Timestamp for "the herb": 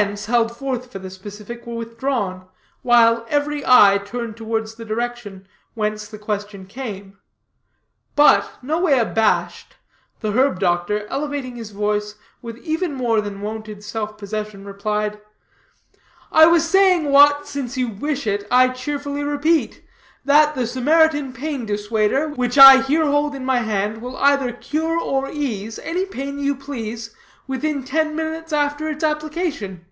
10.20-10.60